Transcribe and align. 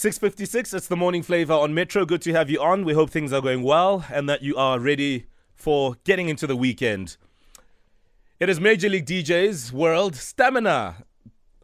656, 0.00 0.74
it's 0.74 0.86
the 0.86 0.94
morning 0.94 1.24
flavor 1.24 1.54
on 1.54 1.74
Metro. 1.74 2.04
Good 2.04 2.22
to 2.22 2.32
have 2.32 2.48
you 2.48 2.62
on. 2.62 2.84
We 2.84 2.94
hope 2.94 3.10
things 3.10 3.32
are 3.32 3.40
going 3.40 3.64
well 3.64 4.04
and 4.12 4.28
that 4.28 4.42
you 4.42 4.56
are 4.56 4.78
ready 4.78 5.26
for 5.56 5.96
getting 6.04 6.28
into 6.28 6.46
the 6.46 6.54
weekend. 6.54 7.16
It 8.38 8.48
is 8.48 8.60
Major 8.60 8.88
League 8.88 9.06
DJz 9.06 9.72
World 9.72 10.14
Stamina 10.14 10.98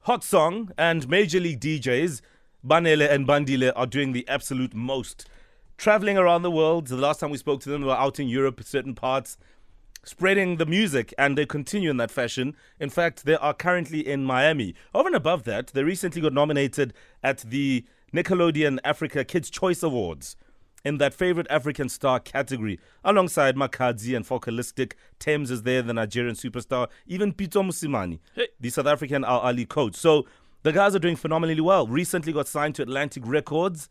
Hot 0.00 0.24
Song 0.24 0.72
and 0.76 1.08
Major 1.08 1.38
League 1.38 1.60
DJz 1.60 2.22
Banele 2.66 3.08
and 3.08 3.24
Bandile 3.24 3.72
are 3.76 3.86
doing 3.86 4.10
the 4.10 4.26
absolute 4.26 4.74
most. 4.74 5.28
Traveling 5.78 6.18
around 6.18 6.42
the 6.42 6.50
world. 6.50 6.88
The 6.88 6.96
last 6.96 7.20
time 7.20 7.30
we 7.30 7.38
spoke 7.38 7.60
to 7.60 7.68
them, 7.68 7.82
they 7.82 7.86
were 7.86 7.94
out 7.94 8.18
in 8.18 8.26
Europe, 8.26 8.60
certain 8.64 8.96
parts, 8.96 9.38
spreading 10.02 10.56
the 10.56 10.66
music, 10.66 11.14
and 11.16 11.38
they 11.38 11.46
continue 11.46 11.88
in 11.88 11.98
that 11.98 12.10
fashion. 12.10 12.56
In 12.80 12.90
fact, 12.90 13.26
they 13.26 13.36
are 13.36 13.54
currently 13.54 14.04
in 14.04 14.24
Miami. 14.24 14.74
Over 14.92 15.10
and 15.10 15.16
above 15.16 15.44
that, 15.44 15.68
they 15.68 15.84
recently 15.84 16.20
got 16.20 16.32
nominated 16.32 16.94
at 17.22 17.38
the 17.38 17.84
Nickelodeon 18.14 18.78
Africa 18.84 19.24
Kids 19.24 19.50
Choice 19.50 19.82
Awards 19.82 20.36
in 20.84 20.98
that 20.98 21.12
favorite 21.12 21.48
African 21.50 21.88
star 21.88 22.20
category, 22.20 22.78
alongside 23.02 23.56
Makhadzi 23.56 24.14
and 24.14 24.24
Focalistic. 24.24 24.96
Tems 25.18 25.50
is 25.50 25.64
there, 25.64 25.82
the 25.82 25.92
Nigerian 25.92 26.36
superstar, 26.36 26.88
even 27.08 27.32
Pitso 27.32 27.64
Mosimane, 27.64 28.20
the 28.60 28.70
South 28.70 28.86
African 28.86 29.24
Al 29.24 29.40
Ahly 29.40 29.66
coach. 29.66 29.96
So 29.96 30.26
the 30.62 30.70
guys 30.70 30.94
are 30.94 31.00
doing 31.00 31.16
phenomenally 31.16 31.60
well. 31.60 31.88
Recently 31.88 32.32
got 32.32 32.46
signed 32.46 32.76
to 32.76 32.82
Atlantic 32.82 33.24
Records 33.26 33.88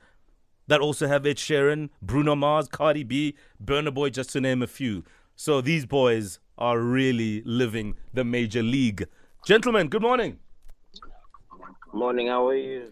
that 0.67 0.79
also 0.79 1.07
have 1.07 1.25
Ed 1.25 1.35
Sheeran, 1.35 1.89
Bruno 2.01 2.33
Mars, 2.33 2.69
Cardi 2.69 3.03
B, 3.03 3.35
Burna 3.61 3.93
Boy, 3.93 4.09
just 4.09 4.29
to 4.29 4.39
name 4.39 4.61
a 4.61 4.67
few. 4.67 5.03
So 5.35 5.59
these 5.59 5.85
boys 5.85 6.39
are 6.57 6.79
really 6.79 7.41
living 7.43 7.97
the 8.13 8.23
major 8.23 8.63
league. 8.63 9.05
Gentlemen, 9.45 9.89
good 9.89 10.01
morning. 10.01 10.39
Morning, 11.91 12.27
how 12.27 12.47
are 12.47 12.55
you? 12.55 12.89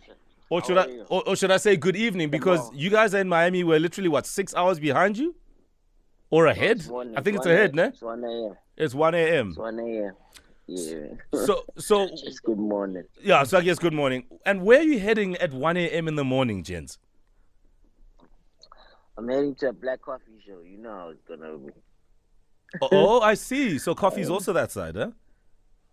Or 0.51 0.61
should 0.61 0.77
oh, 0.77 0.81
I 0.81 0.85
or, 1.07 1.29
or 1.29 1.35
should 1.37 1.49
I 1.49 1.55
say 1.55 1.77
good 1.77 1.95
evening 1.95 2.29
because 2.29 2.69
you 2.73 2.89
guys 2.89 3.15
are 3.15 3.19
in 3.19 3.29
Miami 3.29 3.63
we're 3.63 3.79
literally 3.79 4.09
what 4.09 4.27
6 4.27 4.53
hours 4.53 4.81
behind 4.81 5.17
you 5.17 5.33
or 6.29 6.47
ahead? 6.47 6.79
It's 6.79 6.87
one- 6.87 7.17
I 7.17 7.21
think 7.21 7.37
it's 7.37 7.45
one 7.45 7.55
ahead, 7.55 7.71
a- 7.71 7.75
ne? 7.77 7.83
It's 7.87 8.01
1 8.01 8.23
a.m. 8.25 8.57
It's 8.75 8.93
1 8.93 9.15
a.m. 9.15 9.47
It's 9.47 9.57
1 9.57 9.79
a.m. 9.79 10.13
Yeah. 10.67 11.05
So 11.45 11.63
so 11.77 12.09
Just 12.09 12.43
good 12.43 12.57
morning. 12.59 13.03
yeah, 13.23 13.43
so 13.43 13.59
I 13.59 13.61
guess 13.61 13.79
good 13.79 13.93
morning. 13.93 14.25
And 14.45 14.63
where 14.63 14.79
are 14.79 14.83
you 14.83 14.99
heading 14.99 15.37
at 15.37 15.53
1 15.53 15.77
a.m. 15.77 16.09
in 16.09 16.15
the 16.15 16.25
morning, 16.25 16.63
gents? 16.63 16.97
I'm 19.17 19.29
heading 19.29 19.55
to 19.55 19.69
a 19.69 19.73
Black 19.73 20.01
Coffee 20.01 20.43
show. 20.45 20.59
You 20.61 20.79
know 20.79 20.91
how 20.91 21.09
it's 21.11 21.23
gonna 21.29 21.57
be. 21.59 21.71
Oh, 22.81 22.89
oh, 22.91 23.21
I 23.31 23.35
see. 23.35 23.79
So 23.79 23.95
coffee's 23.95 24.29
also 24.29 24.51
that 24.51 24.71
side, 24.71 24.95
huh? 24.97 25.11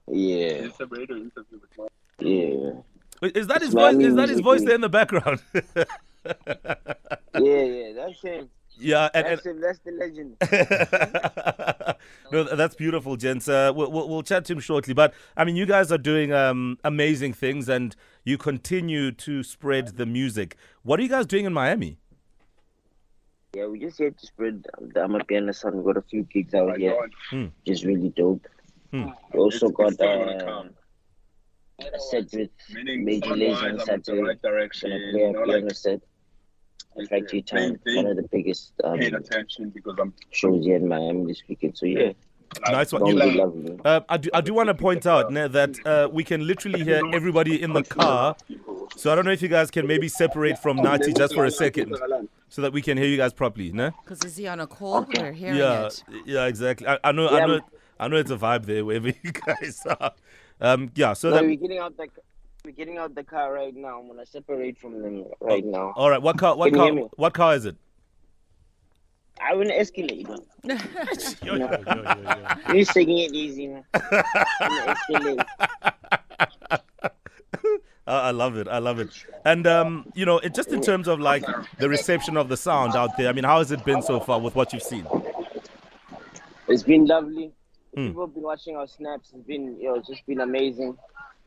Yeah. 0.08 0.68
Yeah. 2.20 2.70
Wait, 3.20 3.36
Is 3.36 3.46
that 3.48 3.60
his 3.62 3.72
voice? 3.74 3.96
Is 3.96 4.14
that 4.14 4.28
his 4.28 4.40
voice 4.40 4.62
there 4.64 4.74
in 4.74 4.80
the 4.80 4.88
background? 4.88 5.40
Yeah, 7.34 7.62
yeah. 7.62 7.92
That's 7.94 8.20
him. 8.20 8.48
yeah, 8.78 9.08
and, 9.14 9.26
That's 9.26 9.46
him. 9.46 9.60
That's 9.60 9.78
the 9.78 9.92
legend. 9.92 10.36
no, 12.32 12.44
that's 12.56 12.74
beautiful, 12.74 13.16
gents. 13.16 13.48
Uh, 13.48 13.72
we'll, 13.74 13.90
we'll, 13.92 14.08
we'll 14.08 14.22
chat 14.22 14.44
to 14.46 14.52
him 14.54 14.60
shortly. 14.60 14.92
But 14.94 15.14
I 15.36 15.44
mean, 15.44 15.56
you 15.56 15.64
guys 15.66 15.90
are 15.92 15.98
doing 15.98 16.32
um, 16.32 16.78
amazing 16.84 17.32
things, 17.34 17.68
and 17.68 17.94
you 18.24 18.36
continue 18.38 19.12
to 19.12 19.42
spread 19.42 19.96
the 19.96 20.04
music. 20.06 20.56
What 20.82 20.98
are 20.98 21.02
you 21.02 21.08
guys 21.08 21.26
doing 21.26 21.44
in 21.44 21.52
Miami? 21.52 21.98
Yeah, 23.54 23.66
we 23.66 23.78
just 23.78 23.98
here 23.98 24.10
to 24.10 24.26
spread 24.26 24.66
the 24.80 25.00
Amapiano 25.00 25.54
sound. 25.54 25.76
We 25.76 25.84
got 25.84 25.96
a 25.96 26.02
few 26.02 26.24
gigs 26.24 26.54
out 26.54 26.76
here. 26.76 27.08
Hmm. 27.30 27.46
Just 27.66 27.84
really 27.84 28.10
dope. 28.10 28.46
Hmm. 28.90 29.10
We 29.32 29.38
also 29.40 29.68
It's- 29.68 29.72
got 29.72 29.92
it's 29.92 30.42
uh, 30.42 30.44
come. 30.44 30.66
a 30.68 30.77
set 31.98 32.26
with 32.32 32.50
Meaning 32.72 33.04
Major 33.04 33.28
fun 33.30 33.38
Lazer 33.38 33.48
wise, 33.50 33.62
on 33.62 33.68
I'm 33.70 33.76
the 33.78 33.84
Saturday. 33.84 34.22
right 34.22 34.42
direction. 34.42 34.90
Gonna 34.90 35.04
You 35.04 35.12
play 35.12 35.22
a 35.22 35.32
know, 35.32 35.44
piano 35.44 35.64
like 35.66 35.74
set. 35.76 36.00
At 37.00 37.08
Factory 37.08 37.42
paying- 37.42 37.76
Town, 37.76 37.94
one 37.96 38.06
of 38.06 38.16
the 38.16 38.28
biggest 38.32 38.72
um, 38.82 38.98
paying 38.98 39.14
attention 39.14 39.70
because 39.70 39.94
I'm 40.00 40.12
shows 40.30 40.64
here 40.64 40.76
in 40.76 40.88
Miami 40.88 41.26
this 41.26 41.42
weekend. 41.48 41.76
So 41.78 41.86
yeah, 41.86 42.12
Nice 42.70 42.92
one. 42.92 43.06
You- 43.06 43.14
be 43.20 43.32
lovely. 43.32 43.78
Uh, 43.84 44.00
I 44.08 44.16
do, 44.16 44.30
I 44.34 44.40
do 44.40 44.54
want 44.54 44.68
to 44.68 44.74
point 44.74 45.06
out 45.06 45.30
ne, 45.32 45.46
that 45.48 45.76
uh, 45.86 46.08
we 46.10 46.24
can 46.24 46.46
literally 46.46 46.82
hear 46.82 47.02
everybody 47.12 47.62
in 47.62 47.72
the 47.72 47.84
car. 47.84 48.34
So 48.96 49.12
I 49.12 49.14
don't 49.14 49.26
know 49.26 49.30
if 49.30 49.42
you 49.42 49.48
guys 49.48 49.70
can 49.70 49.86
maybe 49.86 50.08
separate 50.08 50.58
from 50.58 50.76
Nati 50.78 51.12
just 51.12 51.34
for 51.34 51.44
a 51.44 51.50
second 51.50 51.96
so 52.48 52.62
that 52.62 52.72
we 52.72 52.82
can 52.82 52.96
hear 52.98 53.06
you 53.06 53.18
guys 53.18 53.32
properly. 53.32 53.70
Ne? 53.70 53.90
Because 54.02 54.24
is 54.24 54.36
he 54.36 54.48
on 54.48 54.58
a 54.58 54.66
call? 54.66 55.06
We're 55.16 55.30
hearing 55.32 55.56
Yeah, 55.58 55.86
it. 55.86 56.02
yeah, 56.26 56.46
exactly. 56.46 56.86
I, 56.88 56.98
I 57.04 57.12
know, 57.12 57.28
I 57.28 57.46
know, 57.46 57.60
I 58.00 58.08
know 58.08 58.16
it's 58.16 58.30
a 58.30 58.36
vibe 58.36 58.64
there 58.64 58.84
wherever 58.84 59.08
you 59.22 59.32
guys 59.32 59.82
are. 60.00 60.12
Um, 60.60 60.90
yeah. 60.94 61.12
So 61.12 61.30
No, 61.30 61.36
that, 61.36 61.44
we're 61.44 61.56
getting 61.56 61.78
out 61.78 61.96
the 61.96 62.08
we're 62.64 62.72
getting 62.72 62.98
out 62.98 63.14
the 63.14 63.24
car 63.24 63.52
right 63.52 63.74
now. 63.74 64.00
I'm 64.00 64.08
gonna 64.08 64.26
separate 64.26 64.78
from 64.78 65.00
them 65.02 65.24
right 65.40 65.64
now. 65.64 65.92
all 65.96 66.10
right. 66.10 66.20
What 66.20 66.38
car? 66.38 66.56
What 66.56 66.74
car? 66.74 66.92
What 67.16 67.34
car 67.34 67.54
is 67.54 67.64
it? 67.64 67.76
I 69.40 69.54
will 69.54 69.66
escalate. 69.66 70.28
Man. 70.28 70.40
Yo, 71.44 71.54
yo, 71.54 71.70
yo, 71.70 71.78
yo, 71.86 72.02
yo. 72.02 72.74
You're 72.74 72.84
taking 72.84 73.18
it 73.18 73.32
easy, 73.32 73.68
man. 73.68 73.84
I'm 73.94 74.96
escalate. 74.96 75.44
I 78.08 78.28
I 78.28 78.30
love 78.30 78.56
it. 78.56 78.66
I 78.68 78.78
love 78.78 78.98
it. 78.98 79.10
And 79.44 79.66
um, 79.66 80.10
you 80.14 80.24
know, 80.24 80.38
it, 80.38 80.54
just 80.54 80.72
in 80.72 80.80
terms 80.80 81.08
of 81.08 81.20
like 81.20 81.44
the 81.78 81.88
reception 81.88 82.36
of 82.36 82.48
the 82.48 82.56
sound 82.56 82.96
out 82.96 83.16
there. 83.16 83.28
I 83.28 83.32
mean, 83.32 83.44
how 83.44 83.58
has 83.58 83.70
it 83.70 83.84
been 83.84 84.02
so 84.02 84.18
far 84.18 84.40
with 84.40 84.54
what 84.54 84.72
you've 84.72 84.82
seen? 84.82 85.06
It's 86.66 86.82
been 86.82 87.06
lovely. 87.06 87.52
Hmm. 87.94 88.08
People 88.08 88.26
have 88.26 88.34
been 88.34 88.42
watching 88.42 88.76
our 88.76 88.86
snaps. 88.86 89.30
It's 89.34 89.46
been 89.46 89.78
you 89.80 89.88
know, 89.88 89.94
it's 89.96 90.08
just 90.08 90.26
been 90.26 90.40
amazing. 90.40 90.96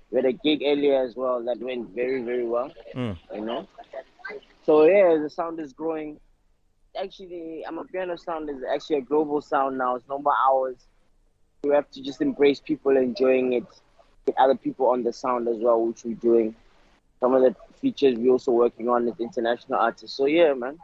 We 0.10 0.18
had 0.18 0.26
a 0.26 0.34
gig 0.34 0.62
earlier 0.66 1.04
as 1.04 1.16
well 1.16 1.44
that 1.46 1.60
went 1.60 1.96
very, 1.96 2.22
very 2.22 2.46
well. 2.46 2.72
Hmm. 2.94 3.12
You 3.34 3.42
know. 3.42 3.68
So 4.66 4.86
yeah, 4.86 5.18
the 5.22 5.30
sound 5.30 5.60
is 5.60 5.74
growing. 5.74 6.20
Actually, 7.02 7.64
Amapiano 7.68 8.20
sound 8.20 8.50
is 8.50 8.58
actually 8.70 8.98
a 8.98 9.02
global 9.02 9.42
sound 9.42 9.78
now. 9.78 9.96
It's 9.96 10.08
no 10.10 10.20
more 10.20 10.34
ours. 10.50 10.76
We 11.64 11.74
have 11.74 11.90
to 11.92 12.02
just 12.02 12.22
embrace 12.22 12.60
people 12.60 12.98
enjoying 12.98 13.54
it. 13.54 13.66
Get 14.26 14.36
other 14.38 14.56
people 14.56 14.88
on 14.88 15.04
the 15.04 15.14
sound 15.14 15.48
as 15.48 15.58
well, 15.58 15.82
which 15.86 16.04
we're 16.04 16.16
doing. 16.16 16.56
Some 17.20 17.34
of 17.34 17.42
the 17.42 17.56
features 17.80 18.18
we're 18.18 18.32
also 18.32 18.52
working 18.52 18.90
on 18.90 19.06
with 19.06 19.20
international 19.20 19.80
artists. 19.80 20.18
So 20.18 20.26
yeah, 20.26 20.54
man, 20.54 20.78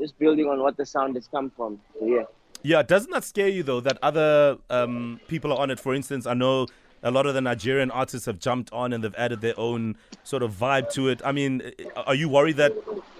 just 0.00 0.18
building 0.18 0.46
on 0.46 0.60
what 0.60 0.76
the 0.76 0.84
sound 0.84 1.14
has 1.14 1.26
come 1.26 1.50
from. 1.50 1.80
So 1.98 2.06
yeah. 2.06 2.24
Yeah, 2.66 2.82
doesn't 2.82 3.12
that 3.12 3.22
scare 3.22 3.46
you 3.46 3.62
though 3.62 3.78
that 3.78 3.96
other 4.02 4.58
um, 4.70 5.20
people 5.28 5.52
are 5.52 5.58
on 5.60 5.70
it? 5.70 5.78
For 5.78 5.94
instance, 5.94 6.26
I 6.26 6.34
know 6.34 6.66
a 7.00 7.12
lot 7.12 7.24
of 7.24 7.34
the 7.34 7.40
Nigerian 7.40 7.92
artists 7.92 8.26
have 8.26 8.40
jumped 8.40 8.72
on 8.72 8.92
and 8.92 9.04
they've 9.04 9.14
added 9.14 9.40
their 9.40 9.54
own 9.56 9.94
sort 10.24 10.42
of 10.42 10.50
vibe 10.50 10.90
to 10.94 11.06
it. 11.06 11.20
I 11.24 11.30
mean, 11.30 11.62
are 11.94 12.16
you 12.16 12.28
worried 12.28 12.56
that 12.56 12.72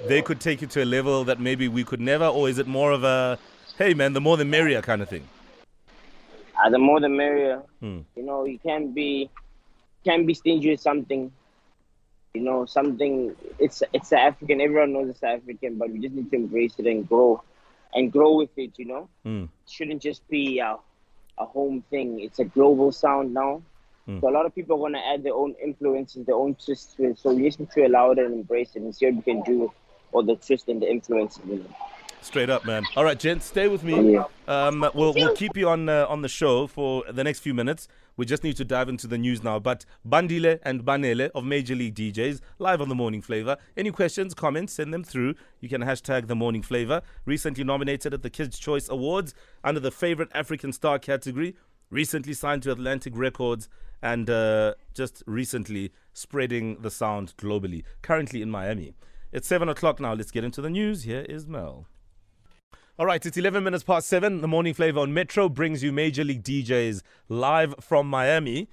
they 0.08 0.20
could 0.20 0.40
take 0.40 0.64
it 0.64 0.70
to 0.70 0.82
a 0.82 0.84
level 0.84 1.22
that 1.22 1.38
maybe 1.38 1.68
we 1.68 1.84
could 1.84 2.00
never, 2.00 2.26
or 2.26 2.48
is 2.48 2.58
it 2.58 2.66
more 2.66 2.90
of 2.90 3.04
a, 3.04 3.38
hey 3.78 3.94
man, 3.94 4.14
the 4.14 4.20
more 4.20 4.36
the 4.36 4.44
merrier 4.44 4.82
kind 4.82 5.00
of 5.00 5.08
thing? 5.08 5.28
Uh, 6.60 6.68
the 6.68 6.78
more 6.80 6.98
the 6.98 7.08
merrier. 7.08 7.62
Hmm. 7.78 8.00
You 8.16 8.24
know, 8.24 8.46
you 8.46 8.58
can't 8.58 8.92
be 8.96 9.30
can't 10.04 10.26
be 10.26 10.34
stingy 10.34 10.70
with 10.70 10.80
something. 10.80 11.30
You 12.34 12.40
know, 12.40 12.66
something 12.66 13.36
it's 13.60 13.84
it's 13.92 14.12
African. 14.12 14.60
Everyone 14.60 14.92
knows 14.92 15.08
it's 15.08 15.22
African, 15.22 15.78
but 15.78 15.90
we 15.90 16.00
just 16.00 16.16
need 16.16 16.30
to 16.32 16.36
embrace 16.36 16.74
it 16.78 16.86
and 16.88 17.08
grow 17.08 17.44
and 17.94 18.12
grow 18.12 18.36
with 18.36 18.50
it. 18.56 18.72
You 18.76 18.86
know, 18.86 19.08
it 19.64 19.70
shouldn't 19.70 20.02
just 20.02 20.26
be 20.28 20.58
a, 20.58 20.76
a 21.38 21.44
home 21.44 21.82
thing. 21.90 22.20
It's 22.20 22.38
a 22.38 22.44
global 22.44 22.92
sound 22.92 23.34
now. 23.34 23.62
Hmm. 24.06 24.20
So 24.20 24.28
a 24.28 24.32
lot 24.32 24.46
of 24.46 24.54
people 24.54 24.78
want 24.78 24.94
to 24.94 25.04
add 25.04 25.22
their 25.22 25.34
own 25.34 25.54
influences, 25.62 26.26
their 26.26 26.36
own 26.36 26.54
twists 26.54 26.94
to 26.94 27.10
it. 27.10 27.18
So 27.18 27.32
we 27.32 27.42
just 27.44 27.58
need 27.60 27.70
to 27.72 27.86
allow 27.86 28.12
it 28.12 28.18
and 28.18 28.34
embrace 28.34 28.76
it 28.76 28.82
and 28.82 28.94
see 28.94 29.06
what 29.06 29.16
we 29.16 29.22
can 29.22 29.42
do 29.42 29.58
with 29.60 29.70
all 30.12 30.22
the 30.22 30.36
twist 30.36 30.68
and 30.68 30.80
the 30.80 30.90
influences. 30.90 31.42
Straight 32.22 32.50
up, 32.50 32.64
man. 32.64 32.84
All 32.96 33.04
right, 33.04 33.18
gents, 33.18 33.46
stay 33.46 33.68
with 33.68 33.84
me. 33.84 34.18
Um, 34.48 34.88
we'll 34.94 35.14
we'll 35.14 35.36
keep 35.36 35.56
you 35.56 35.68
on 35.68 35.88
uh, 35.88 36.06
on 36.08 36.22
the 36.22 36.28
show 36.28 36.66
for 36.66 37.04
the 37.08 37.22
next 37.22 37.40
few 37.40 37.54
minutes. 37.54 37.88
We 38.16 38.24
just 38.24 38.42
need 38.42 38.56
to 38.56 38.64
dive 38.64 38.88
into 38.88 39.06
the 39.06 39.18
news 39.18 39.42
now. 39.42 39.58
But 39.58 39.84
Bandile 40.08 40.58
and 40.62 40.84
Banele 40.84 41.30
of 41.34 41.44
Major 41.44 41.74
League 41.74 41.94
DJz 41.94 42.40
live 42.58 42.80
on 42.80 42.88
the 42.88 42.94
Morning 42.94 43.20
Flavor. 43.20 43.56
Any 43.76 43.90
questions, 43.90 44.34
comments, 44.34 44.72
send 44.72 44.92
them 44.94 45.04
through. 45.04 45.34
You 45.60 45.68
can 45.68 45.82
hashtag 45.82 46.26
the 46.26 46.34
Morning 46.34 46.62
Flavor. 46.62 47.02
Recently 47.24 47.64
nominated 47.64 48.14
at 48.14 48.22
the 48.22 48.30
Kids 48.30 48.58
Choice 48.58 48.88
Awards 48.88 49.34
under 49.62 49.80
the 49.80 49.90
Favorite 49.90 50.30
African 50.34 50.72
Star 50.72 50.98
category. 50.98 51.56
Recently 51.90 52.32
signed 52.32 52.62
to 52.62 52.72
Atlantic 52.72 53.12
Records 53.16 53.68
and 54.02 54.28
uh, 54.28 54.74
just 54.94 55.22
recently 55.26 55.92
spreading 56.12 56.80
the 56.80 56.90
sound 56.90 57.34
globally. 57.36 57.84
Currently 58.02 58.42
in 58.42 58.50
Miami. 58.50 58.94
It's 59.32 59.46
seven 59.46 59.68
o'clock 59.68 60.00
now. 60.00 60.14
Let's 60.14 60.30
get 60.30 60.44
into 60.44 60.62
the 60.62 60.70
news. 60.70 61.02
Here 61.02 61.26
is 61.28 61.46
Mel. 61.46 61.86
All 62.98 63.04
right, 63.04 63.26
it's 63.26 63.36
11 63.36 63.62
minutes 63.62 63.84
past 63.84 64.08
7. 64.08 64.40
The 64.40 64.48
morning 64.48 64.72
flavor 64.72 65.00
on 65.00 65.12
Metro 65.12 65.50
brings 65.50 65.82
you 65.82 65.92
Major 65.92 66.24
League 66.24 66.42
DJz 66.42 67.02
live 67.28 67.74
from 67.78 68.08
Miami. 68.08 68.70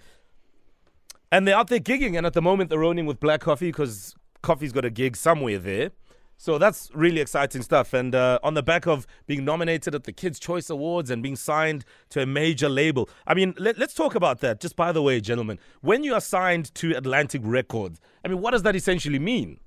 And 1.30 1.46
they're 1.46 1.58
out 1.58 1.68
there 1.68 1.82
gigging, 1.82 2.18
and 2.18 2.26
at 2.26 2.32
the 2.32 2.42
moment 2.42 2.70
they're 2.70 2.86
owning 2.86 3.06
with 3.06 3.20
Black 3.20 3.42
Coffee 3.42 3.68
because 3.68 4.16
Coffee's 4.42 4.72
got 4.72 4.86
a 4.86 4.90
gig 4.90 5.18
somewhere 5.18 5.60
there. 5.60 5.92
So 6.38 6.58
that's 6.58 6.90
really 6.94 7.20
exciting 7.20 7.64
stuff. 7.64 7.94
And 7.94 8.16
uh, 8.16 8.40
on 8.44 8.54
the 8.54 8.64
back 8.64 8.88
of 8.88 9.06
being 9.28 9.44
nominated 9.44 9.94
at 9.94 10.06
the 10.06 10.14
Kids' 10.14 10.40
Choice 10.40 10.70
Awards 10.70 11.10
and 11.10 11.22
being 11.22 11.36
signed 11.36 11.84
to 12.12 12.22
a 12.22 12.26
major 12.26 12.70
label. 12.70 13.10
I 13.28 13.34
mean, 13.34 13.54
let, 13.58 13.78
let's 13.78 13.94
talk 13.94 14.16
about 14.16 14.40
that. 14.40 14.62
Just 14.62 14.78
by 14.78 14.94
the 14.94 15.02
way, 15.02 15.20
gentlemen, 15.20 15.60
when 15.82 16.06
you 16.06 16.14
are 16.14 16.22
signed 16.22 16.74
to 16.76 16.96
Atlantic 16.96 17.42
Records, 17.44 18.00
I 18.24 18.30
mean, 18.30 18.40
what 18.40 18.52
does 18.52 18.64
that 18.64 18.78
essentially 18.78 19.20
mean? 19.20 19.60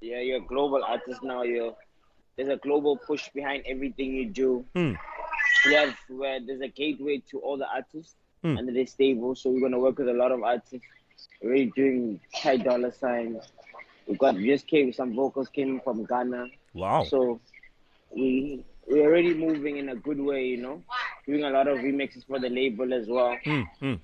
Yeah, 0.00 0.18
you're 0.18 0.38
a 0.38 0.40
global 0.44 0.82
artist 0.82 1.22
now. 1.22 1.44
You're 1.44 1.76
there's 2.36 2.48
a 2.48 2.56
global 2.56 2.96
push 2.96 3.28
behind 3.30 3.64
everything 3.66 4.14
you 4.14 4.26
do. 4.26 4.64
Hmm. 4.74 4.92
We 5.66 5.74
have 5.74 5.94
where 6.08 6.40
there's 6.44 6.60
a 6.60 6.68
gateway 6.68 7.22
to 7.30 7.38
all 7.40 7.56
the 7.56 7.68
artists 7.68 8.14
Hmm. 8.42 8.56
and 8.58 8.74
they're 8.74 8.86
stable. 8.86 9.34
So 9.36 9.50
we're 9.50 9.60
gonna 9.60 9.78
work 9.78 9.98
with 9.98 10.08
a 10.08 10.12
lot 10.12 10.32
of 10.32 10.42
artists. 10.42 10.86
We're 11.40 11.48
already 11.50 11.72
doing 11.76 12.20
high 12.34 12.56
dollar 12.56 12.90
signs. 12.92 13.52
We 14.08 14.16
got 14.16 14.36
just 14.36 14.66
came 14.66 14.92
some 14.92 15.14
vocals 15.14 15.48
came 15.48 15.80
from 15.80 16.04
Ghana. 16.04 16.46
Wow. 16.74 17.04
So 17.04 17.40
we 18.14 18.64
we're 18.88 19.06
already 19.06 19.34
moving 19.34 19.76
in 19.76 19.90
a 19.90 19.94
good 19.94 20.18
way, 20.18 20.46
you 20.46 20.56
know. 20.56 20.82
Doing 21.26 21.44
a 21.44 21.50
lot 21.50 21.68
of 21.68 21.78
remixes 21.78 22.26
for 22.26 22.40
the 22.40 22.48
label 22.48 22.92
as 22.92 23.06
well. 23.06 23.36
Hmm, 23.44 23.62
hmm. 23.78 23.94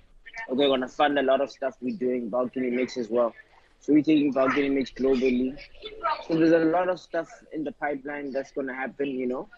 We're 0.50 0.68
gonna 0.68 0.86
fund 0.88 1.18
a 1.18 1.22
lot 1.22 1.40
of 1.40 1.50
stuff 1.50 1.76
we're 1.80 1.96
doing 1.96 2.28
balcony 2.28 2.70
mix 2.70 2.96
as 2.96 3.08
well. 3.08 3.34
So 3.80 3.92
we're 3.92 4.02
taking 4.02 4.32
balcony 4.32 4.68
mix 4.68 4.90
globally. 4.90 5.56
So 6.26 6.34
there's 6.36 6.52
a 6.52 6.58
lot 6.70 6.88
of 6.88 7.00
stuff 7.00 7.28
in 7.52 7.64
the 7.64 7.72
pipeline 7.72 8.32
that's 8.32 8.52
gonna 8.52 8.74
happen, 8.74 9.08
you 9.08 9.26
know. 9.26 9.48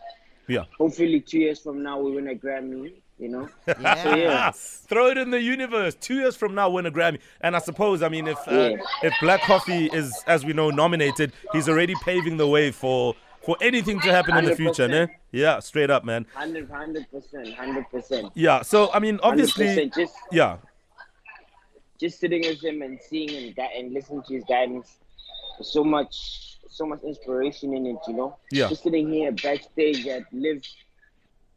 Yeah. 0.46 0.64
Hopefully 0.78 1.20
two 1.20 1.38
years 1.38 1.60
from 1.60 1.82
now 1.82 1.98
we 2.00 2.12
win 2.12 2.28
a 2.28 2.34
Grammy, 2.34 2.94
you 3.18 3.28
know. 3.28 3.48
So 3.66 3.74
Yeah. 3.80 4.16
yeah. 4.16 4.50
Throw 4.54 5.08
it 5.10 5.18
in 5.18 5.30
the 5.30 5.40
universe. 5.40 5.94
Two 5.94 6.14
years 6.16 6.36
from 6.36 6.54
now, 6.54 6.68
win 6.70 6.86
a 6.86 6.90
Grammy. 6.90 7.18
And 7.40 7.54
I 7.54 7.60
suppose, 7.60 8.02
I 8.02 8.08
mean, 8.08 8.26
if 8.28 8.38
uh, 8.48 8.52
Yeah. 8.52 8.76
if 9.02 9.14
Black 9.20 9.42
Coffee 9.42 9.86
is, 9.86 10.12
as 10.26 10.44
we 10.44 10.52
know, 10.52 10.70
nominated, 10.70 11.32
he's 11.52 11.68
already 11.68 11.94
paving 12.02 12.36
the 12.36 12.48
way 12.48 12.70
for 12.72 13.14
for 13.44 13.56
anything 13.62 13.98
to 14.00 14.12
happen 14.12 14.36
in 14.36 14.44
the 14.44 14.54
future, 14.54 14.86
ne? 14.86 15.06
100%. 15.06 15.10
Yeah, 15.32 15.60
straight 15.60 15.88
up, 15.88 16.04
man. 16.04 16.26
100 16.34 16.68
percent, 17.10 17.54
hundred 17.54 17.88
percent. 17.90 18.30
Yeah. 18.34 18.62
So 18.62 18.90
I 18.92 18.98
mean, 18.98 19.18
obviously, 19.22 19.66
100%. 19.66 19.94
Just 19.94 20.14
yeah, 20.32 20.56
just 22.00 22.18
sitting 22.18 22.40
with 22.42 22.64
him 22.64 22.82
and 22.82 22.98
seeing 23.00 23.28
him 23.28 23.52
gui- 23.52 23.78
and 23.78 23.92
listening 23.92 24.22
to 24.26 24.34
his 24.34 24.44
guidance, 24.44 24.96
so 25.60 25.84
much, 25.84 26.58
so 26.68 26.86
much 26.86 27.02
inspiration 27.02 27.74
in 27.74 27.86
it, 27.86 27.96
you 28.08 28.14
know. 28.14 28.36
Yeah. 28.50 28.68
Just 28.70 28.82
sitting 28.82 29.12
here 29.12 29.30
backstage 29.30 30.06
at 30.06 30.22
LIV, 30.32 30.62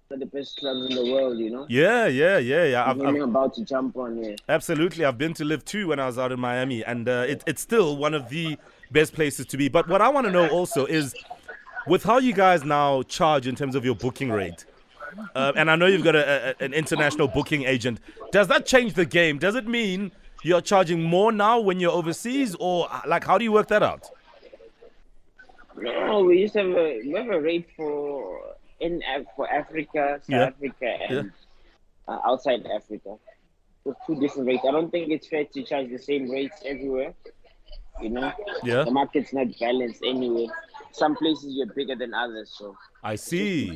one 0.10 0.22
of 0.22 0.31
the 0.31 0.38
best 0.38 0.57
clubs 0.57 0.90
in 0.90 0.95
the 0.95 1.12
world, 1.12 1.38
you 1.40 1.50
know. 1.50 1.66
yeah, 1.69 2.07
yeah, 2.07 2.38
yeah, 2.38 2.66
yeah. 2.66 2.90
I've, 2.90 3.00
I'm 3.00 3.16
about 3.22 3.54
to 3.56 3.63
jump 3.63 3.95
on 3.95 4.22
here. 4.22 4.36
Absolutely. 4.50 5.06
I've 5.06 5.18
been 5.18 5.34
to 5.36 5.45
LIV 5.45 5.63
2 5.63 5.88
when 5.88 6.00
I 6.00 6.06
was 6.06 6.19
out 6.19 6.34
in 6.34 6.40
Miami, 6.40 6.84
and 6.84 7.07
uh, 7.07 7.25
it, 7.28 7.44
it's 7.48 7.62
still 7.62 7.96
one 7.96 8.13
of 8.13 8.30
the 8.30 8.57
best 8.92 9.13
places 9.13 9.46
to 9.48 9.57
be. 9.57 9.69
But 9.69 9.88
what 9.88 10.01
I 10.01 10.10
want 10.10 10.28
to 10.28 10.31
know 10.31 10.50
also 10.50 10.86
is 10.86 11.16
with 11.88 12.04
how 12.04 12.18
you 12.18 12.34
guys 12.34 12.66
now 12.66 13.04
charge 13.04 13.48
in 13.48 13.56
terms 13.56 13.75
of 13.75 13.86
your 13.86 13.96
booking 13.96 14.30
rate, 14.30 14.66
uh, 15.36 15.54
and 15.56 15.72
I 15.72 15.75
know 15.78 15.86
you've 15.86 16.04
got 16.04 16.16
a, 16.16 16.56
a, 16.60 16.66
an 16.66 16.74
international 16.74 17.28
booking 17.28 17.63
agent, 17.63 18.00
does 18.31 18.48
that 18.50 18.66
change 18.66 18.96
the 18.96 19.06
game? 19.06 19.38
Does 19.38 19.56
it 19.56 19.68
mean 19.68 20.12
you're 20.45 20.62
charging 20.62 21.04
more 21.04 21.31
now 21.31 21.60
when 21.60 21.80
you're 21.80 21.92
overseas, 21.92 22.56
or 22.60 22.88
uh, 22.92 23.01
like 23.07 23.24
how 23.24 23.38
do 23.38 23.44
you 23.44 23.51
work 23.51 23.68
that 23.68 23.84
out? 23.84 24.10
No, 25.75 26.24
we 26.24 26.40
used 26.40 26.54
to 26.54 26.60
have 26.60 26.69
a 26.69 27.01
we 27.04 27.13
have 27.13 27.30
a 27.30 27.40
rate 27.42 27.68
for 27.75 28.56
in 28.80 29.01
for 29.36 29.50
Africa, 29.51 30.19
South 30.22 30.30
Yeah. 30.30 30.45
Africa, 30.45 30.98
and 31.10 31.31
uh, 32.07 32.19
outside 32.25 32.66
Africa. 32.68 33.16
With 33.86 33.98
two 34.07 34.18
different 34.18 34.48
rates. 34.48 34.63
I 34.66 34.72
don't 34.72 34.90
think 34.92 35.12
it's 35.12 35.28
fair 35.28 35.44
to 35.44 35.63
charge 35.63 35.90
the 35.90 35.98
same 35.98 36.30
rates 36.31 36.62
everywhere. 36.63 37.13
You 38.01 38.12
know, 38.12 38.31
Yeah. 38.63 38.84
the 38.86 38.92
market's 38.92 39.34
not 39.34 39.48
balanced 39.60 40.01
anyway. 40.06 40.48
Some 40.94 41.18
places 41.18 41.48
you're 41.50 41.68
bigger 41.68 41.96
than 41.96 42.13
others, 42.13 42.56
so 42.57 42.78
I 43.04 43.16
see. 43.16 43.69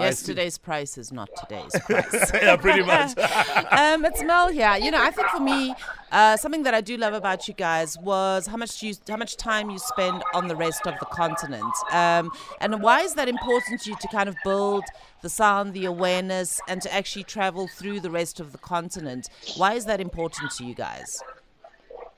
Depends. 0.00 0.22
I 0.22 0.22
see. 0.22 0.32
Yesterday's 0.32 0.58
price 0.58 0.98
is 0.98 1.12
not 1.12 1.28
today's 1.36 1.72
price. 1.86 2.30
yeah, 2.34 2.56
pretty 2.56 2.82
much. 2.82 3.16
um, 3.70 4.04
it's 4.04 4.22
Mel 4.22 4.48
here. 4.48 4.76
You 4.76 4.90
know, 4.90 5.02
I 5.02 5.10
think 5.10 5.28
for 5.28 5.40
me, 5.40 5.74
uh, 6.12 6.36
something 6.36 6.62
that 6.64 6.74
I 6.74 6.80
do 6.80 6.96
love 6.96 7.14
about 7.14 7.46
you 7.48 7.54
guys 7.54 7.96
was 7.98 8.46
how 8.46 8.56
much 8.56 8.82
you, 8.82 8.94
how 9.08 9.16
much 9.16 9.36
time 9.36 9.70
you 9.70 9.78
spend 9.78 10.22
on 10.34 10.48
the 10.48 10.56
rest 10.56 10.86
of 10.86 10.98
the 10.98 11.06
continent. 11.06 11.74
Um, 11.92 12.30
and 12.60 12.82
why 12.82 13.00
is 13.00 13.14
that 13.14 13.28
important 13.28 13.82
to 13.82 13.90
you 13.90 13.96
to 14.00 14.08
kind 14.08 14.28
of 14.28 14.36
build 14.44 14.84
the 15.22 15.28
sound, 15.28 15.74
the 15.74 15.84
awareness, 15.84 16.60
and 16.68 16.80
to 16.82 16.92
actually 16.94 17.24
travel 17.24 17.68
through 17.68 18.00
the 18.00 18.10
rest 18.10 18.40
of 18.40 18.52
the 18.52 18.58
continent? 18.58 19.28
Why 19.56 19.74
is 19.74 19.84
that 19.86 20.00
important 20.00 20.50
to 20.52 20.64
you 20.64 20.74
guys? 20.74 21.22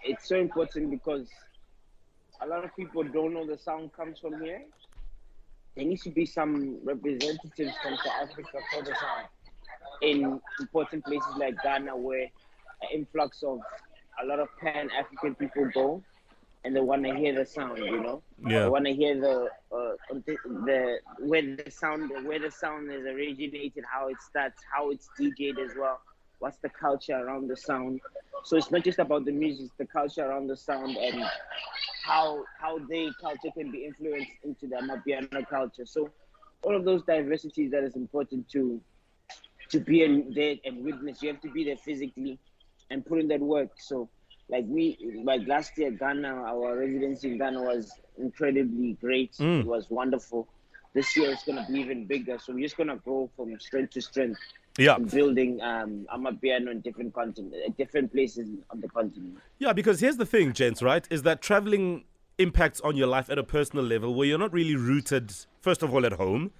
It's 0.04 0.28
so 0.28 0.36
important 0.36 0.90
because 0.90 1.28
a 2.40 2.46
lot 2.46 2.64
of 2.64 2.74
people 2.74 3.04
don't 3.04 3.34
know 3.34 3.46
the 3.46 3.58
sound 3.58 3.92
comes 3.92 4.18
from 4.18 4.40
here. 4.42 4.62
There 5.76 5.84
needs 5.84 6.02
to 6.02 6.10
be 6.10 6.26
some 6.26 6.78
representatives 6.84 7.74
from 7.82 7.96
South 7.96 8.22
Africa 8.22 8.58
for 8.72 8.82
the 8.82 8.94
sound 8.94 9.26
in 10.02 10.40
important 10.60 11.04
places 11.04 11.34
like 11.38 11.60
Ghana, 11.62 11.96
where 11.96 12.24
an 12.82 12.88
influx 12.94 13.42
of 13.42 13.60
a 14.22 14.26
lot 14.26 14.40
of 14.40 14.48
Pan 14.60 14.88
African 14.98 15.34
people 15.34 15.68
go, 15.72 16.02
and 16.64 16.74
they 16.76 16.80
want 16.80 17.04
to 17.04 17.14
hear 17.14 17.34
the 17.34 17.46
sound. 17.46 17.78
You 17.78 18.00
know, 18.02 18.22
Yeah. 18.38 18.64
they 18.64 18.68
want 18.68 18.86
to 18.86 18.92
hear 18.94 19.18
the 19.20 19.48
uh, 19.72 19.92
the, 20.26 20.36
the 20.66 20.98
where 21.20 21.42
the 21.42 21.70
sound 21.70 22.10
where 22.24 22.38
the 22.38 22.50
sound 22.50 22.90
is 22.90 23.04
originated, 23.04 23.84
how 23.90 24.08
it 24.08 24.20
starts, 24.20 24.62
how 24.74 24.90
it's 24.90 25.08
DJed 25.18 25.58
as 25.58 25.72
well. 25.78 26.00
What's 26.38 26.58
the 26.58 26.68
culture 26.70 27.14
around 27.16 27.48
the 27.48 27.56
sound? 27.56 28.00
So 28.44 28.56
it's 28.56 28.70
not 28.70 28.82
just 28.84 28.98
about 28.98 29.24
the 29.24 29.32
music, 29.32 29.66
it's 29.66 29.74
the 29.78 29.86
culture 29.86 30.24
around 30.24 30.48
the 30.48 30.56
sound 30.56 30.96
and 30.96 31.24
how 32.02 32.44
how 32.60 32.78
their 32.78 33.10
culture 33.20 33.50
can 33.56 33.70
be 33.70 33.84
influenced 33.84 34.32
into 34.44 34.66
the 34.66 34.76
Amapiano 34.76 35.48
culture. 35.48 35.86
So 35.86 36.10
all 36.62 36.76
of 36.76 36.84
those 36.84 37.02
diversities 37.04 37.70
that 37.72 37.84
is 37.84 37.96
important 37.96 38.48
to 38.50 38.80
to 39.70 39.80
be 39.80 40.02
in 40.02 40.32
there 40.34 40.56
and 40.64 40.84
witness. 40.84 41.22
You 41.22 41.30
have 41.30 41.40
to 41.42 41.50
be 41.50 41.64
there 41.64 41.76
physically 41.76 42.38
and 42.90 43.04
put 43.04 43.20
in 43.20 43.28
that 43.28 43.40
work. 43.40 43.70
So 43.78 44.08
like 44.48 44.64
we 44.68 44.98
like 45.24 45.46
last 45.46 45.78
year 45.78 45.90
Ghana, 45.90 46.28
our 46.28 46.76
residency 46.78 47.32
in 47.32 47.38
Ghana 47.38 47.62
was 47.62 47.92
incredibly 48.18 48.94
great. 49.00 49.32
Mm. 49.34 49.60
It 49.60 49.66
was 49.66 49.88
wonderful. 49.90 50.48
This 50.94 51.16
year 51.16 51.30
it's 51.32 51.44
gonna 51.44 51.66
be 51.70 51.80
even 51.80 52.06
bigger. 52.06 52.38
So 52.38 52.52
we're 52.52 52.60
just 52.64 52.76
gonna 52.76 52.98
go 53.04 53.30
from 53.36 53.58
strength 53.58 53.92
to 53.94 54.02
strength 54.02 54.38
Yeah. 54.78 54.98
building 54.98 55.60
um 55.62 56.06
Amapiano 56.12 56.70
in 56.70 56.80
different 56.80 57.14
continent, 57.14 57.54
different 57.78 58.12
places 58.12 58.48
on 58.70 58.80
the 58.80 58.88
continent. 58.88 59.38
Yeah, 59.58 59.72
because 59.72 60.00
here's 60.00 60.16
the 60.16 60.26
thing, 60.26 60.52
gents, 60.52 60.82
right? 60.82 61.06
Is 61.10 61.22
that 61.22 61.40
traveling 61.40 62.04
impacts 62.38 62.80
on 62.80 62.96
your 62.96 63.06
life 63.06 63.30
at 63.30 63.38
a 63.38 63.44
personal 63.44 63.84
level 63.84 64.14
where 64.14 64.26
you're 64.26 64.38
not 64.38 64.52
really 64.52 64.76
rooted, 64.76 65.32
first 65.60 65.82
of 65.82 65.94
all, 65.94 66.04
at 66.04 66.14
home, 66.14 66.50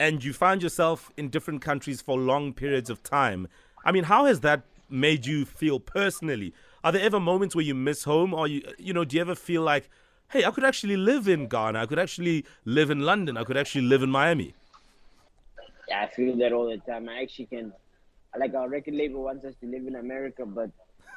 and 0.00 0.24
you 0.24 0.32
find 0.32 0.62
yourself 0.62 1.10
in 1.16 1.28
different 1.28 1.60
countries 1.60 2.00
for 2.00 2.18
long 2.18 2.52
periods 2.52 2.88
of 2.90 3.02
time. 3.02 3.48
I 3.84 3.92
mean, 3.92 4.04
how 4.04 4.24
has 4.26 4.40
that 4.40 4.62
made 4.88 5.26
you 5.26 5.44
feel 5.44 5.80
personally? 5.80 6.54
Are 6.82 6.92
there 6.92 7.02
ever 7.02 7.20
moments 7.20 7.54
where 7.54 7.64
you 7.64 7.74
miss 7.74 8.04
home, 8.04 8.32
or 8.32 8.46
you, 8.48 8.62
you 8.78 8.92
know, 8.92 9.04
do 9.04 9.16
you 9.16 9.20
ever 9.20 9.34
feel 9.34 9.62
like, 9.62 9.90
hey, 10.30 10.44
I 10.44 10.50
could 10.50 10.64
actually 10.64 10.96
live 10.96 11.26
in 11.26 11.48
Ghana, 11.48 11.80
I 11.82 11.86
could 11.86 11.98
actually 11.98 12.44
live 12.64 12.90
in 12.90 13.00
London, 13.00 13.36
I 13.36 13.44
could 13.44 13.56
actually 13.56 13.86
live 13.86 14.02
in 14.02 14.10
Miami? 14.10 14.54
Yeah, 15.88 16.02
I 16.02 16.14
feel 16.14 16.36
that 16.36 16.52
all 16.52 16.68
the 16.68 16.76
time. 16.78 17.08
I 17.08 17.22
actually 17.22 17.46
can, 17.46 17.72
like 18.38 18.54
our 18.54 18.68
record 18.68 18.94
label 18.94 19.22
wants 19.24 19.44
us 19.46 19.54
to 19.62 19.66
live 19.66 19.86
in 19.86 19.96
America, 19.96 20.44
but 20.44 20.70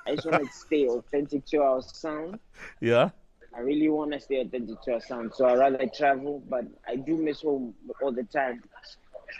I 0.07 0.15
just 0.15 0.31
want 0.31 0.45
to 0.45 0.51
stay 0.53 0.87
authentic 0.87 1.45
to 1.47 1.57
our 1.57 1.81
sound. 1.81 2.39
Yeah. 2.79 3.09
I 3.53 3.59
really 3.59 3.89
want 3.89 4.13
to 4.13 4.19
stay 4.21 4.39
authentic 4.39 4.81
to 4.83 4.93
our 4.93 5.01
sound, 5.01 5.33
so 5.35 5.45
I 5.45 5.55
rather 5.55 5.85
travel. 5.93 6.41
But 6.49 6.65
I 6.87 6.95
do 6.95 7.17
miss 7.17 7.41
home 7.41 7.73
all 8.01 8.13
the 8.13 8.23
time. 8.23 8.63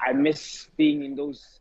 I 0.06 0.12
miss 0.12 0.68
being 0.76 1.04
in 1.06 1.16
those. 1.16 1.60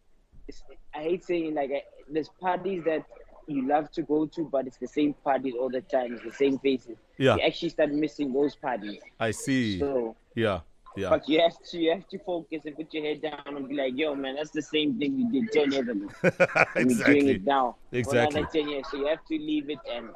I 0.93 1.03
hate 1.03 1.25
saying 1.25 1.55
like 1.55 1.71
I, 1.71 1.83
there's 2.11 2.29
parties 2.41 2.83
that 2.87 3.05
you 3.47 3.67
love 3.67 3.91
to 3.93 4.03
go 4.03 4.27
to, 4.27 4.45
but 4.51 4.67
it's 4.67 4.77
the 4.79 4.87
same 4.87 5.15
parties 5.25 5.55
all 5.59 5.69
the 5.71 5.81
time. 5.83 6.15
It's 6.15 6.25
the 6.25 6.33
same 6.33 6.59
faces. 6.59 6.97
Yeah. 7.19 7.37
You 7.37 7.43
actually 7.43 7.71
start 7.71 7.93
missing 7.93 8.33
those 8.33 8.55
parties. 8.55 9.01
I 9.19 9.31
see. 9.33 9.79
So, 9.79 10.17
Yeah. 10.35 10.61
Yeah. 10.97 11.09
but 11.11 11.29
you 11.29 11.41
have 11.41 11.55
to 11.71 11.79
you 11.79 11.93
have 11.93 12.09
to 12.09 12.19
focus 12.19 12.63
and 12.65 12.75
put 12.77 12.93
your 12.93 13.05
head 13.05 13.23
down 13.23 13.41
and 13.57 13.69
be 13.69 13.77
like, 13.77 13.93
yo, 13.97 14.15
man, 14.17 14.35
that's 14.35 14.51
the 14.51 14.63
same 14.63 14.99
thing 14.99 15.17
we 15.17 15.41
did 15.41 15.53
ten 15.53 15.71
years 15.71 15.89
ago. 15.89 16.09
and 16.75 16.87
we're 16.99 17.05
doing 17.07 17.29
it 17.29 17.45
now 17.45 17.77
Exactly. 17.93 18.45
10 18.53 18.69
years. 18.69 18.87
So 18.91 18.97
you 18.97 19.07
have 19.07 19.25
to 19.27 19.39
leave 19.39 19.71
it 19.71 19.79
and 19.93 20.09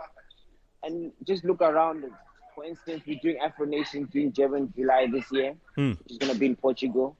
and 0.82 1.12
just 1.26 1.44
look 1.44 1.62
around 1.62 2.04
it. 2.04 2.12
For 2.54 2.64
instance, 2.64 3.02
we're 3.06 3.18
doing 3.20 3.38
Afro 3.38 3.66
Nation 3.66 4.08
during 4.12 4.30
Durban 4.30 4.72
July 4.76 5.06
this 5.10 5.30
year, 5.32 5.54
Hmm. 5.76 5.92
which 5.92 6.12
is 6.12 6.18
going 6.18 6.32
to 6.32 6.38
be 6.38 6.46
in 6.46 6.56
Portugal. 6.56 7.16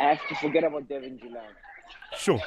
I 0.00 0.04
have 0.14 0.26
to 0.28 0.34
forget 0.36 0.64
about 0.64 0.88
Durban 0.88 1.18
July. 1.18 1.46
Sure. 2.16 2.42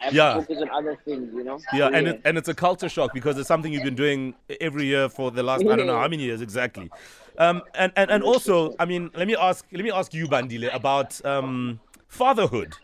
I 0.00 0.10
Yeah. 0.10 0.34
focus 0.34 0.58
on 0.62 0.70
other 0.70 0.96
things, 1.04 1.30
you 1.34 1.44
know? 1.44 1.58
Yeah, 1.72 1.88
So, 1.88 1.92
and 1.94 2.08
it, 2.08 2.20
and 2.24 2.38
it's 2.38 2.48
a 2.48 2.54
culture 2.54 2.88
shock 2.88 3.12
because 3.12 3.38
it's 3.38 3.48
something 3.48 3.72
you've 3.72 3.82
been 3.82 3.94
doing 3.94 4.34
every 4.60 4.86
year 4.86 5.08
for 5.08 5.30
the 5.30 5.42
last 5.42 5.66
I 5.68 5.76
don't 5.76 5.86
know 5.86 5.98
how 5.98 6.08
many 6.08 6.22
years 6.24 6.40
exactly. 6.40 6.90
Um, 7.36 7.62
and, 7.74 7.92
and 7.96 8.10
and 8.10 8.22
also, 8.22 8.74
I 8.78 8.84
mean, 8.84 9.10
let 9.14 9.26
me 9.26 9.36
ask 9.36 9.64
let 9.72 9.84
me 9.84 9.90
ask 9.90 10.14
you, 10.14 10.26
Bandile, 10.28 10.72
about 10.74 11.24
um, 11.24 11.80
fatherhood. 12.08 12.78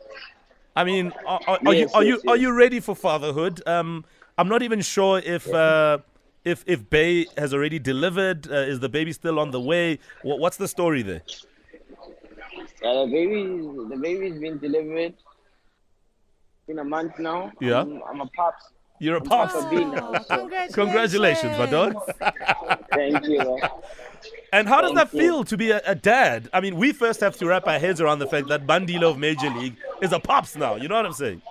I 0.76 0.84
mean, 0.84 1.12
are, 1.24 1.40
are, 1.46 1.60
are 1.66 1.74
you 1.74 1.86
Yes, 1.86 1.94
are 1.94 2.04
you 2.04 2.20
yes, 2.22 2.24
are 2.26 2.36
you 2.36 2.52
ready 2.52 2.80
for 2.80 2.94
fatherhood? 2.94 3.62
Um, 3.66 4.04
I'm 4.38 4.48
not 4.48 4.62
even 4.62 4.80
sure 4.80 5.18
if 5.24 5.52
uh, 5.52 5.98
if 6.44 6.64
if 6.66 6.88
Bay 6.90 7.26
has 7.36 7.54
already 7.54 7.78
delivered. 7.78 8.50
Uh, 8.50 8.54
is 8.56 8.80
the 8.80 8.88
baby 8.88 9.12
still 9.12 9.38
on 9.38 9.50
the 9.50 9.60
way? 9.60 9.98
What, 10.22 10.38
what's 10.40 10.56
the 10.56 10.68
story 10.68 11.02
there? 11.02 11.22
Yeah, 12.82 12.94
the 13.04 13.06
baby, 13.10 13.42
the 13.88 13.96
baby's 13.96 14.40
been 14.40 14.58
delivered 14.58 15.14
in 16.68 16.78
a 16.78 16.84
month 16.84 17.18
now. 17.18 17.52
Yeah. 17.60 17.80
I'm, 17.82 18.02
I'm 18.08 18.20
a 18.20 18.26
pops. 18.26 18.64
You're 19.00 19.16
a 19.16 19.20
I'm 19.20 19.26
pops. 19.26 19.54
Papa 19.54 19.68
B 19.70 19.84
now. 19.84 20.12
So 20.22 20.36
congratulations. 20.38 20.74
Congratulations, 20.74 21.58
my 21.58 21.66
dog. 21.66 21.94
thank 22.92 23.26
you. 23.26 23.58
And 24.52 24.68
how 24.68 24.80
does 24.80 24.92
Thank 24.92 25.10
that 25.10 25.14
you. 25.16 25.20
feel 25.20 25.44
to 25.44 25.56
be 25.56 25.72
a, 25.72 25.82
a 25.84 25.94
dad? 25.96 26.48
I 26.52 26.60
mean, 26.60 26.76
we 26.76 26.92
first 26.92 27.20
have 27.20 27.36
to 27.38 27.46
wrap 27.46 27.66
our 27.66 27.78
heads 27.78 28.00
around 28.00 28.20
the 28.20 28.26
fact 28.28 28.48
that 28.48 28.66
Bandile 28.66 29.02
of 29.02 29.18
Major 29.18 29.50
League 29.50 29.76
is 30.00 30.12
a 30.12 30.20
pops 30.20 30.54
now. 30.56 30.76
You 30.76 30.86
know 30.88 30.94
what 30.94 31.06
I'm 31.06 31.12
saying? 31.12 31.42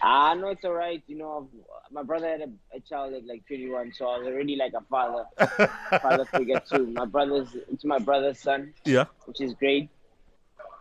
Ah, 0.00 0.30
I 0.30 0.34
know 0.34 0.48
it's 0.48 0.64
alright. 0.64 1.02
You 1.08 1.18
know, 1.18 1.48
my 1.90 2.02
brother 2.02 2.28
had 2.28 2.40
a, 2.42 2.76
a 2.76 2.80
child 2.80 3.14
at 3.14 3.26
like 3.26 3.46
21, 3.46 3.92
so 3.94 4.06
I 4.06 4.18
was 4.18 4.26
already 4.28 4.54
like 4.56 4.72
a 4.74 4.82
father, 4.82 5.24
father 6.00 6.24
figure 6.26 6.60
too. 6.70 6.86
My 6.88 7.06
brother's 7.06 7.48
it's 7.72 7.84
my 7.84 7.98
brother's 7.98 8.38
son, 8.38 8.72
Yeah. 8.84 9.04
which 9.26 9.40
is 9.40 9.54
great. 9.54 9.88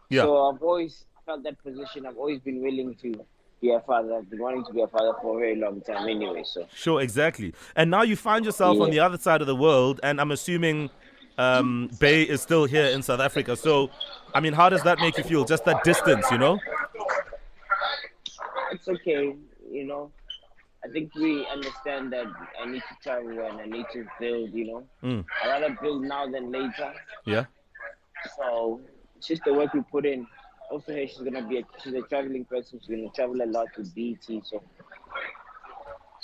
Yeah. 0.09 0.23
So 0.23 0.49
I've 0.49 0.61
always 0.61 1.05
felt 1.25 1.43
that 1.43 1.61
position. 1.63 2.05
I've 2.05 2.17
always 2.17 2.39
been 2.39 2.61
willing 2.61 2.95
to 3.01 3.13
be 3.61 3.71
a 3.71 3.79
father. 3.81 4.15
I've 4.15 4.29
been 4.29 4.41
wanting 4.41 4.65
to 4.65 4.73
be 4.73 4.81
a 4.81 4.87
father 4.87 5.13
for 5.21 5.37
a 5.37 5.39
very 5.39 5.55
long 5.55 5.81
time 5.81 6.07
anyway. 6.07 6.43
So 6.45 6.67
Sure, 6.73 7.01
exactly. 7.01 7.53
And 7.75 7.89
now 7.89 8.01
you 8.03 8.15
find 8.15 8.45
yourself 8.45 8.79
on 8.79 8.89
the 8.91 8.99
other 8.99 9.17
side 9.17 9.41
of 9.41 9.47
the 9.47 9.55
world, 9.55 9.99
and 10.03 10.19
I'm 10.19 10.31
assuming 10.31 10.89
um, 11.37 11.89
Bay 11.99 12.23
is 12.23 12.41
still 12.41 12.65
here 12.65 12.85
in 12.85 13.01
South 13.01 13.19
Africa. 13.19 13.55
So, 13.55 13.89
I 14.33 14.39
mean, 14.39 14.53
how 14.53 14.69
does 14.69 14.83
that 14.83 14.99
make 14.99 15.17
you 15.17 15.23
feel? 15.23 15.45
Just 15.45 15.65
that 15.65 15.83
distance, 15.83 16.29
you 16.31 16.37
know? 16.37 16.59
it's 18.71 18.87
okay. 18.87 19.35
You 19.71 19.85
know, 19.85 20.11
I 20.83 20.87
think 20.89 21.13
we 21.15 21.45
understand 21.47 22.11
that 22.13 22.25
I 22.61 22.65
need 22.65 22.81
to 22.81 22.95
travel 23.01 23.39
and 23.47 23.61
I 23.61 23.65
need 23.65 23.85
to 23.93 24.05
build. 24.19 24.51
You 24.53 24.65
know, 24.65 24.83
Mm. 25.03 25.25
I 25.43 25.47
rather 25.49 25.77
build 25.81 26.03
now 26.03 26.27
than 26.29 26.51
later. 26.51 26.93
Yeah. 27.25 27.45
So 28.37 28.81
it's 29.17 29.27
just 29.27 29.43
the 29.45 29.53
work 29.53 29.73
we 29.73 29.81
put 29.91 30.05
in. 30.05 30.27
Also, 30.73 30.91
here 30.91 31.07
she's 31.07 31.19
gonna 31.19 31.47
be 31.47 31.59
a, 31.59 31.63
she's 31.83 31.93
a 31.93 32.01
traveling 32.01 32.45
person. 32.45 32.79
She's 32.79 32.89
gonna 32.89 33.07
travel 33.15 33.39
a 33.43 33.45
lot 33.45 33.67
to 33.75 33.83
BT. 33.83 34.41
So 34.43 34.63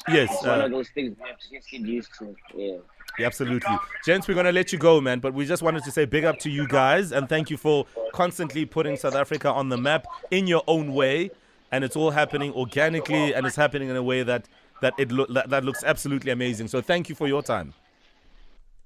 Yes. 0.07 0.33
it's 0.33 0.43
one 0.43 0.61
Uh, 0.61 0.65
of 0.65 0.71
those 0.71 0.89
things 0.89 1.15
we 1.21 1.29
have 1.29 1.37
to 1.37 1.49
just 1.51 1.69
get 1.69 1.81
used 1.81 2.09
to. 2.17 2.35
Yeah. 2.55 2.77
Yeah, 3.19 3.27
Absolutely. 3.27 3.75
Gents, 4.03 4.27
we're 4.27 4.33
going 4.33 4.45
to 4.45 4.51
let 4.51 4.71
you 4.71 4.79
go, 4.79 5.01
man, 5.01 5.19
but 5.19 5.33
we 5.33 5.45
just 5.45 5.61
wanted 5.61 5.83
to 5.83 5.91
say 5.91 6.05
big 6.05 6.23
up 6.23 6.39
to 6.39 6.49
you 6.49 6.67
guys 6.67 7.11
and 7.11 7.27
thank 7.27 7.49
you 7.51 7.57
for 7.57 7.85
constantly 8.13 8.65
putting 8.65 8.95
South 8.95 9.13
Africa 9.15 9.51
on 9.51 9.67
the 9.69 9.77
map 9.77 10.07
in 10.31 10.47
your 10.47 10.63
own 10.67 10.93
way. 10.93 11.29
And 11.71 11.83
it's 11.83 11.95
all 11.97 12.11
happening 12.11 12.53
organically 12.53 13.33
and 13.35 13.45
it's 13.45 13.57
happening 13.57 13.89
in 13.89 13.95
a 13.97 14.01
way 14.03 14.23
that, 14.23 14.47
that, 14.81 14.93
it 14.97 15.11
lo- 15.11 15.27
that, 15.29 15.49
that 15.49 15.63
looks 15.65 15.83
absolutely 15.83 16.31
amazing. 16.31 16.69
So 16.69 16.81
thank 16.81 17.09
you 17.09 17.13
for 17.13 17.27
your 17.27 17.43
time. 17.43 17.73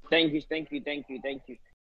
Thank 0.10 0.34
you, 0.34 0.42
thank 0.42 0.72
you, 0.72 0.82
thank 0.82 1.06
you, 1.10 1.20
thank 1.22 1.44
you. 1.48 1.58